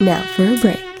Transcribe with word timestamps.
Now 0.00 0.22
for 0.22 0.44
a 0.44 0.56
break. 0.58 0.95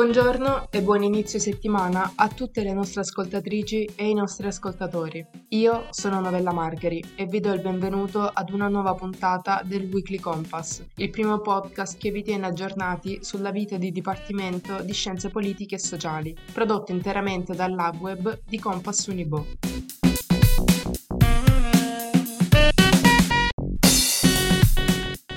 Buongiorno 0.00 0.68
e 0.70 0.80
buon 0.80 1.02
inizio 1.02 1.38
settimana 1.38 2.12
a 2.14 2.28
tutte 2.28 2.62
le 2.62 2.72
nostre 2.72 3.02
ascoltatrici 3.02 3.84
e 3.96 4.08
i 4.08 4.14
nostri 4.14 4.46
ascoltatori. 4.46 5.22
Io 5.48 5.88
sono 5.90 6.20
Novella 6.20 6.54
Margheri 6.54 7.04
e 7.14 7.26
vi 7.26 7.38
do 7.38 7.52
il 7.52 7.60
benvenuto 7.60 8.22
ad 8.22 8.48
una 8.48 8.68
nuova 8.68 8.94
puntata 8.94 9.60
del 9.62 9.90
Weekly 9.92 10.18
Compass, 10.18 10.82
il 10.94 11.10
primo 11.10 11.38
podcast 11.40 11.98
che 11.98 12.10
vi 12.10 12.22
tiene 12.22 12.46
aggiornati 12.46 13.18
sulla 13.20 13.50
vita 13.50 13.76
di 13.76 13.92
Dipartimento 13.92 14.80
di 14.80 14.94
Scienze 14.94 15.28
Politiche 15.28 15.74
e 15.74 15.78
Sociali, 15.78 16.34
prodotto 16.50 16.92
interamente 16.92 17.54
dal 17.54 17.74
Lab 17.74 18.00
Web 18.00 18.40
di 18.46 18.58
Compass 18.58 19.06
Unibo. 19.08 19.48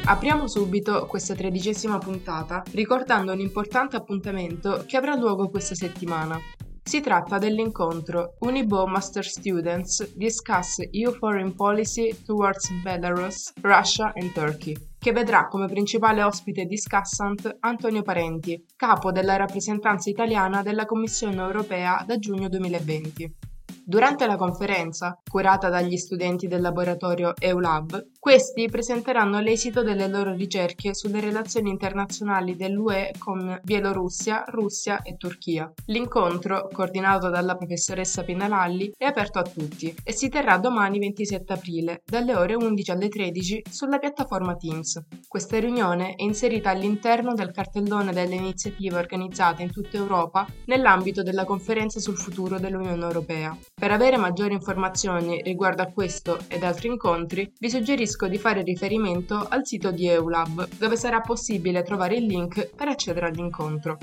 Apriamo 0.05 0.47
subito 0.49 1.05
questa 1.05 1.33
tredicesima 1.33 1.97
puntata 1.97 2.61
ricordando 2.73 3.31
un 3.31 3.39
importante 3.39 3.95
appuntamento 3.95 4.83
che 4.85 4.97
avrà 4.97 5.15
luogo 5.15 5.47
questa 5.47 5.75
settimana. 5.75 6.37
Si 6.83 6.99
tratta 6.99 7.37
dell'incontro 7.37 8.35
Unibo 8.39 8.85
Master 8.85 9.23
Students 9.23 10.13
Discuss 10.13 10.79
EU 10.91 11.13
Foreign 11.13 11.51
Policy 11.51 12.13
Towards 12.25 12.69
Belarus, 12.83 13.53
Russia 13.61 14.11
and 14.13 14.33
Turkey, 14.33 14.75
che 14.99 15.13
vedrà 15.13 15.47
come 15.47 15.67
principale 15.67 16.21
ospite 16.21 16.65
discussant 16.65 17.55
Antonio 17.61 18.01
Parenti, 18.01 18.61
capo 18.75 19.13
della 19.13 19.37
rappresentanza 19.37 20.09
italiana 20.09 20.61
della 20.61 20.85
Commissione 20.85 21.37
europea 21.37 22.03
da 22.05 22.19
giugno 22.19 22.49
2020. 22.49 23.42
Durante 23.85 24.25
la 24.27 24.37
conferenza, 24.37 25.19
curata 25.29 25.67
dagli 25.67 25.97
studenti 25.97 26.47
del 26.47 26.61
laboratorio 26.61 27.33
EULAB, 27.37 28.11
questi 28.17 28.69
presenteranno 28.69 29.41
l'esito 29.41 29.83
delle 29.83 30.07
loro 30.07 30.31
ricerche 30.31 30.93
sulle 30.95 31.19
relazioni 31.19 31.69
internazionali 31.69 32.55
dell'UE 32.55 33.11
con 33.17 33.59
Bielorussia, 33.61 34.45
Russia 34.47 35.01
e 35.01 35.17
Turchia. 35.17 35.69
L'incontro, 35.87 36.69
coordinato 36.71 37.27
dalla 37.29 37.57
professoressa 37.57 38.23
Pinalalli, 38.23 38.93
è 38.97 39.03
aperto 39.03 39.39
a 39.39 39.43
tutti 39.43 39.93
e 40.01 40.13
si 40.13 40.29
terrà 40.29 40.57
domani 40.57 40.99
27 40.99 41.51
aprile, 41.51 42.03
dalle 42.05 42.35
ore 42.37 42.55
11 42.55 42.91
alle 42.91 43.09
13, 43.09 43.63
sulla 43.69 43.97
piattaforma 43.97 44.55
Teams. 44.55 44.97
Questa 45.27 45.59
riunione 45.59 46.15
è 46.15 46.23
inserita 46.23 46.69
all'interno 46.69 47.33
del 47.33 47.51
cartellone 47.51 48.13
delle 48.13 48.35
iniziative 48.35 48.95
organizzate 48.95 49.61
in 49.61 49.71
tutta 49.73 49.97
Europa 49.97 50.47
nell'ambito 50.67 51.21
della 51.21 51.43
conferenza 51.43 51.99
sul 51.99 52.17
futuro 52.17 52.57
dell'Unione 52.57 53.03
Europea. 53.03 53.53
Per 53.75 53.91
avere 53.91 54.17
maggiori 54.17 54.53
informazioni 54.53 55.41
riguardo 55.41 55.81
a 55.81 55.91
questo 55.91 56.39
ed 56.47 56.63
altri 56.63 56.87
incontri, 56.87 57.51
vi 57.59 57.69
suggerisco 57.69 58.27
di 58.27 58.37
fare 58.37 58.61
riferimento 58.61 59.45
al 59.49 59.65
sito 59.65 59.91
di 59.91 60.07
EULAB, 60.07 60.77
dove 60.77 60.95
sarà 60.95 61.19
possibile 61.19 61.83
trovare 61.83 62.15
il 62.15 62.25
link 62.25 62.69
per 62.75 62.87
accedere 62.87 63.27
all'incontro. 63.27 63.97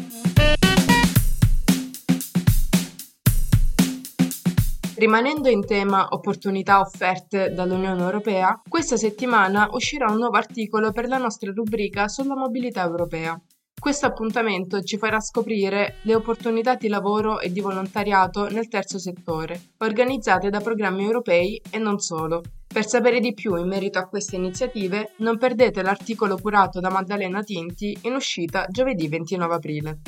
Rimanendo 4.96 5.48
in 5.48 5.64
tema 5.64 6.08
opportunità 6.10 6.80
offerte 6.80 7.54
dall'Unione 7.54 8.02
Europea, 8.02 8.60
questa 8.68 8.98
settimana 8.98 9.70
uscirà 9.72 10.10
un 10.10 10.18
nuovo 10.18 10.36
articolo 10.36 10.92
per 10.92 11.08
la 11.08 11.16
nostra 11.16 11.50
rubrica 11.52 12.06
sulla 12.06 12.36
mobilità 12.36 12.82
europea. 12.82 13.40
Questo 13.80 14.04
appuntamento 14.04 14.82
ci 14.82 14.98
farà 14.98 15.20
scoprire 15.20 15.96
le 16.02 16.14
opportunità 16.14 16.74
di 16.74 16.86
lavoro 16.86 17.40
e 17.40 17.50
di 17.50 17.60
volontariato 17.60 18.46
nel 18.50 18.68
terzo 18.68 18.98
settore, 18.98 19.58
organizzate 19.78 20.50
da 20.50 20.60
programmi 20.60 21.02
europei 21.02 21.58
e 21.70 21.78
non 21.78 21.98
solo. 21.98 22.42
Per 22.66 22.86
sapere 22.86 23.20
di 23.20 23.32
più 23.32 23.56
in 23.56 23.66
merito 23.66 23.98
a 23.98 24.06
queste 24.06 24.36
iniziative, 24.36 25.12
non 25.20 25.38
perdete 25.38 25.80
l'articolo 25.80 26.36
curato 26.36 26.78
da 26.78 26.90
Maddalena 26.90 27.42
Tinti 27.42 27.96
in 28.02 28.12
uscita 28.12 28.66
giovedì 28.68 29.08
29 29.08 29.54
aprile. 29.54 29.98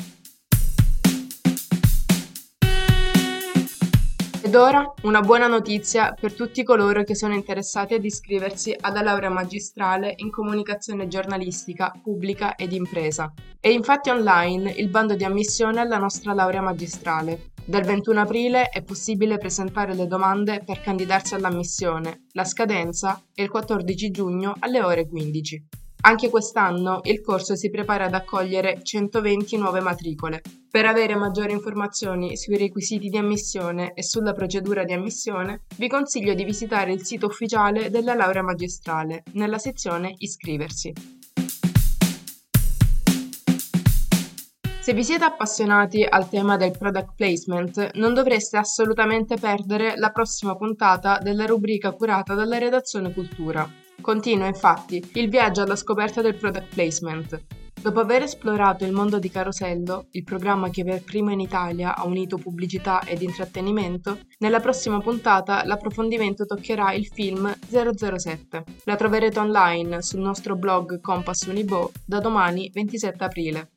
Ed 4.53 4.59
ora 4.59 4.93
una 5.01 5.21
buona 5.21 5.47
notizia 5.47 6.13
per 6.13 6.35
tutti 6.35 6.61
coloro 6.61 7.03
che 7.03 7.15
sono 7.15 7.33
interessati 7.33 7.95
ad 7.95 8.05
iscriversi 8.05 8.75
alla 8.79 9.01
laurea 9.01 9.31
magistrale 9.31 10.13
in 10.17 10.29
comunicazione 10.29 11.07
giornalistica, 11.07 11.91
pubblica 12.03 12.53
ed 12.53 12.71
impresa. 12.71 13.33
È 13.59 13.67
infatti 13.67 14.11
online 14.11 14.69
il 14.73 14.89
bando 14.89 15.15
di 15.15 15.23
ammissione 15.23 15.79
alla 15.79 15.97
nostra 15.97 16.35
laurea 16.35 16.61
magistrale. 16.61 17.53
Dal 17.65 17.81
21 17.81 18.19
aprile 18.19 18.69
è 18.69 18.83
possibile 18.83 19.39
presentare 19.39 19.95
le 19.95 20.05
domande 20.05 20.61
per 20.63 20.81
candidarsi 20.81 21.33
all'ammissione. 21.33 22.27
La 22.33 22.45
scadenza 22.45 23.23
è 23.33 23.41
il 23.41 23.49
14 23.49 24.11
giugno 24.11 24.53
alle 24.59 24.83
ore 24.83 25.07
15. 25.07 25.82
Anche 26.05 26.29
quest'anno 26.29 26.99
il 27.03 27.21
corso 27.21 27.55
si 27.55 27.69
prepara 27.69 28.05
ad 28.05 28.13
accogliere 28.13 28.83
120 28.83 29.55
nuove 29.55 29.79
matricole. 29.79 30.41
Per 30.69 30.85
avere 30.85 31.15
maggiori 31.15 31.53
informazioni 31.53 32.35
sui 32.35 32.57
requisiti 32.57 33.07
di 33.07 33.17
ammissione 33.17 33.93
e 33.93 34.03
sulla 34.03 34.33
procedura 34.33 34.83
di 34.83 34.91
ammissione, 34.91 35.61
vi 35.77 35.87
consiglio 35.87 36.33
di 36.33 36.43
visitare 36.43 36.91
il 36.91 37.05
sito 37.05 37.27
ufficiale 37.27 37.89
della 37.89 38.15
laurea 38.15 38.43
magistrale 38.43 39.23
nella 39.33 39.57
sezione 39.57 40.13
Iscriversi. 40.17 40.91
Se 44.81 44.93
vi 44.93 45.05
siete 45.05 45.23
appassionati 45.23 46.03
al 46.03 46.27
tema 46.27 46.57
del 46.57 46.77
product 46.77 47.13
placement, 47.15 47.91
non 47.93 48.13
dovreste 48.13 48.57
assolutamente 48.57 49.37
perdere 49.37 49.93
la 49.95 50.09
prossima 50.09 50.57
puntata 50.57 51.19
della 51.19 51.45
rubrica 51.45 51.93
curata 51.93 52.33
dalla 52.33 52.57
redazione 52.57 53.13
Cultura. 53.13 53.82
Continua 54.01 54.47
infatti 54.47 55.03
il 55.13 55.29
viaggio 55.29 55.61
alla 55.61 55.75
scoperta 55.75 56.21
del 56.21 56.35
product 56.35 56.73
placement. 56.73 57.45
Dopo 57.83 57.99
aver 57.99 58.23
esplorato 58.23 58.85
il 58.85 58.93
mondo 58.93 59.19
di 59.19 59.29
Carosello, 59.29 60.07
il 60.11 60.23
programma 60.23 60.69
che 60.69 60.85
per 60.85 61.03
primo 61.03 61.31
in 61.31 61.41
Italia 61.41 61.97
ha 61.97 62.05
unito 62.05 62.37
pubblicità 62.37 63.01
ed 63.01 63.21
intrattenimento, 63.21 64.19
nella 64.37 64.61
prossima 64.61 64.99
puntata 64.99 65.65
l'approfondimento 65.65 66.45
toccherà 66.45 66.93
il 66.93 67.07
film 67.07 67.53
007. 67.69 68.63
La 68.85 68.95
troverete 68.95 69.37
online 69.39 70.01
sul 70.01 70.21
nostro 70.21 70.55
blog 70.55 71.01
Compass 71.01 71.41
Unibo 71.47 71.91
da 72.05 72.19
domani 72.19 72.69
27 72.73 73.21
aprile. 73.21 73.71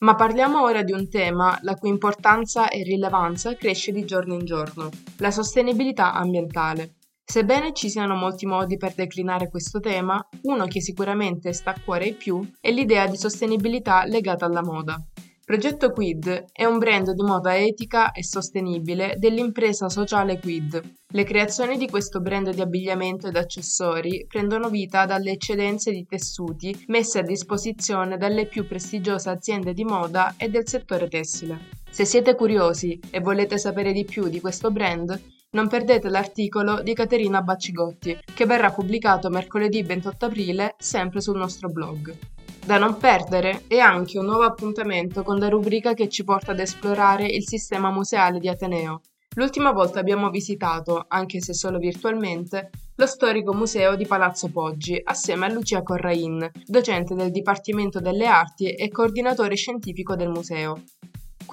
Ma 0.00 0.16
parliamo 0.16 0.60
ora 0.60 0.82
di 0.82 0.90
un 0.90 1.08
tema 1.08 1.58
la 1.62 1.76
cui 1.76 1.88
importanza 1.88 2.68
e 2.68 2.82
rilevanza 2.82 3.54
cresce 3.54 3.92
di 3.92 4.04
giorno 4.04 4.34
in 4.34 4.44
giorno, 4.44 4.90
la 5.18 5.30
sostenibilità 5.30 6.12
ambientale. 6.14 6.95
Sebbene 7.28 7.72
ci 7.72 7.90
siano 7.90 8.14
molti 8.14 8.46
modi 8.46 8.76
per 8.76 8.94
declinare 8.94 9.48
questo 9.48 9.80
tema, 9.80 10.24
uno 10.42 10.66
che 10.66 10.80
sicuramente 10.80 11.52
sta 11.52 11.72
a 11.72 11.80
cuore 11.84 12.04
ai 12.04 12.14
più 12.14 12.52
è 12.60 12.70
l'idea 12.70 13.08
di 13.08 13.16
sostenibilità 13.16 14.04
legata 14.04 14.46
alla 14.46 14.62
moda. 14.62 14.96
Progetto 15.44 15.90
Quid 15.90 16.46
è 16.52 16.64
un 16.64 16.78
brand 16.78 17.10
di 17.10 17.22
moda 17.22 17.56
etica 17.56 18.12
e 18.12 18.22
sostenibile 18.22 19.16
dell'impresa 19.18 19.88
sociale 19.88 20.38
Quid. 20.38 20.80
Le 21.08 21.24
creazioni 21.24 21.76
di 21.76 21.88
questo 21.88 22.20
brand 22.20 22.54
di 22.54 22.60
abbigliamento 22.60 23.26
ed 23.26 23.36
accessori 23.36 24.24
prendono 24.28 24.68
vita 24.68 25.04
dalle 25.04 25.32
eccedenze 25.32 25.90
di 25.90 26.06
tessuti 26.06 26.84
messe 26.86 27.18
a 27.18 27.22
disposizione 27.22 28.16
dalle 28.16 28.46
più 28.46 28.68
prestigiose 28.68 29.30
aziende 29.30 29.72
di 29.72 29.84
moda 29.84 30.34
e 30.36 30.48
del 30.48 30.66
settore 30.68 31.08
tessile. 31.08 31.85
Se 31.96 32.04
siete 32.04 32.34
curiosi 32.34 33.00
e 33.10 33.20
volete 33.20 33.56
sapere 33.56 33.90
di 33.90 34.04
più 34.04 34.28
di 34.28 34.38
questo 34.38 34.70
brand, 34.70 35.18
non 35.52 35.66
perdete 35.66 36.10
l'articolo 36.10 36.82
di 36.82 36.92
Caterina 36.92 37.40
Baccigotti, 37.40 38.18
che 38.34 38.44
verrà 38.44 38.70
pubblicato 38.70 39.30
mercoledì 39.30 39.82
28 39.82 40.26
aprile 40.26 40.74
sempre 40.76 41.22
sul 41.22 41.38
nostro 41.38 41.70
blog. 41.70 42.14
Da 42.66 42.76
non 42.76 42.98
perdere 42.98 43.62
è 43.66 43.78
anche 43.78 44.18
un 44.18 44.26
nuovo 44.26 44.42
appuntamento 44.42 45.22
con 45.22 45.38
la 45.38 45.48
rubrica 45.48 45.94
che 45.94 46.10
ci 46.10 46.22
porta 46.22 46.52
ad 46.52 46.60
esplorare 46.60 47.24
il 47.24 47.48
sistema 47.48 47.90
museale 47.90 48.40
di 48.40 48.48
Ateneo. 48.50 49.00
L'ultima 49.36 49.72
volta 49.72 49.98
abbiamo 49.98 50.28
visitato, 50.28 51.02
anche 51.08 51.40
se 51.40 51.54
solo 51.54 51.78
virtualmente, 51.78 52.68
lo 52.94 53.06
storico 53.06 53.54
museo 53.54 53.96
di 53.96 54.06
Palazzo 54.06 54.50
Poggi, 54.50 55.00
assieme 55.02 55.46
a 55.46 55.50
Lucia 55.50 55.82
Corrain, 55.82 56.46
docente 56.66 57.14
del 57.14 57.30
Dipartimento 57.30 58.00
delle 58.00 58.26
Arti 58.26 58.68
e 58.74 58.90
coordinatore 58.90 59.54
scientifico 59.54 60.14
del 60.14 60.28
museo. 60.28 60.82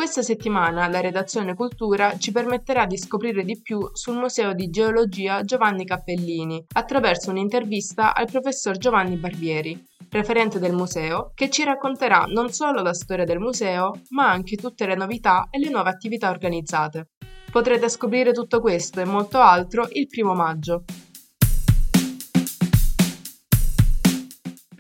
Questa 0.04 0.22
settimana 0.22 0.90
la 0.90 1.00
redazione 1.00 1.56
Cultura 1.56 2.18
ci 2.18 2.34
permetterà 2.34 2.86
di 2.86 2.98
scoprire 2.98 3.46
di 3.46 3.62
più 3.62 3.80
sul 3.94 4.18
Museo 4.18 4.52
di 4.52 4.70
Geologia 4.70 5.44
Giovanni 5.44 5.86
Cappellini 5.86 6.62
attraverso 6.74 7.30
un'intervista 7.30 8.14
al 8.14 8.30
professor 8.30 8.76
Giovanni 8.78 9.16
Barbieri, 9.16 9.82
referente 10.10 10.60
del 10.60 10.74
museo, 10.74 11.32
che 11.34 11.50
ci 11.50 11.64
racconterà 11.64 12.26
non 12.28 12.52
solo 12.52 12.82
la 12.82 12.94
storia 12.94 13.24
del 13.24 13.40
museo, 13.40 14.02
ma 14.10 14.30
anche 14.30 14.58
tutte 14.58 14.86
le 14.86 14.96
novità 14.96 15.48
e 15.50 15.58
le 15.58 15.70
nuove 15.70 15.92
attività 15.92 16.32
organizzate. 16.32 17.12
Potrete 17.50 17.88
scoprire 17.88 18.34
tutto 18.34 18.60
questo 18.60 19.00
e 19.00 19.06
molto 19.06 19.40
altro 19.40 19.88
il 19.94 20.08
primo 20.08 20.34
maggio. 20.34 20.84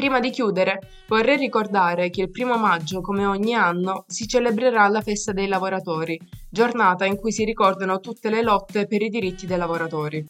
Prima 0.03 0.19
di 0.19 0.31
chiudere, 0.31 0.81
vorrei 1.07 1.37
ricordare 1.37 2.09
che 2.09 2.23
il 2.23 2.29
primo 2.29 2.57
maggio, 2.57 2.99
come 2.99 3.25
ogni 3.25 3.53
anno, 3.53 4.03
si 4.05 4.27
celebrerà 4.27 4.89
la 4.89 4.99
festa 4.99 5.31
dei 5.31 5.47
lavoratori, 5.47 6.19
giornata 6.49 7.05
in 7.05 7.15
cui 7.15 7.31
si 7.31 7.45
ricordano 7.45 8.01
tutte 8.01 8.29
le 8.29 8.41
lotte 8.41 8.85
per 8.85 9.01
i 9.01 9.07
diritti 9.07 9.45
dei 9.45 9.57
lavoratori. 9.57 10.25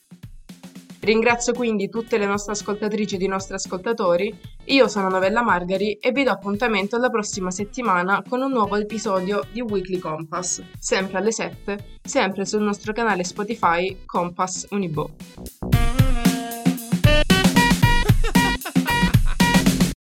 Ringrazio 1.00 1.54
quindi 1.54 1.90
tutte 1.90 2.20
le 2.20 2.28
nostre 2.28 2.52
ascoltatrici 2.52 3.16
e 3.16 3.24
i 3.24 3.28
nostri 3.28 3.56
ascoltatori. 3.56 4.32
Io 4.66 4.88
sono 4.88 5.10
Novella 5.10 5.42
Margari 5.42 5.94
e 5.94 6.12
vi 6.12 6.22
do 6.22 6.30
appuntamento 6.30 6.96
alla 6.96 7.10
prossima 7.10 7.50
settimana 7.50 8.22
con 8.30 8.44
un 8.44 8.52
nuovo 8.52 8.76
episodio 8.76 9.42
di 9.52 9.62
Weekly 9.62 9.98
Compass, 9.98 10.62
sempre 10.78 11.18
alle 11.18 11.32
7, 11.32 11.98
sempre 12.00 12.46
sul 12.46 12.62
nostro 12.62 12.94
canale 12.94 13.24
Spotify 13.24 14.04
Compass 14.06 14.68
Unibo. 14.70 15.16